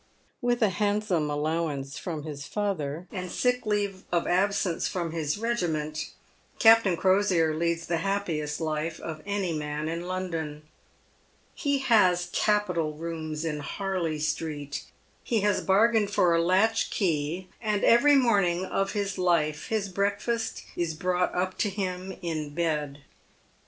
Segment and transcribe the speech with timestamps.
[0.41, 6.09] "With a handsome allowance from his father, and sick leave of absence from his regiment,
[6.57, 10.63] Captain Crosier leads the happiest life of any man in London.
[11.53, 14.85] He has capital rooms in Harley street.
[15.23, 20.19] He has bargained for a latch key, and every morning of his life his break
[20.19, 23.03] fast is brought up to him in bed.